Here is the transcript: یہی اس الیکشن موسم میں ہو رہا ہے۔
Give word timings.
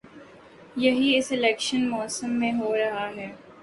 یہی 0.75 1.15
اس 1.17 1.31
الیکشن 1.31 1.89
موسم 1.89 2.31
میں 2.39 2.51
ہو 2.53 2.75
رہا 2.77 3.07
ہے۔ 3.09 3.27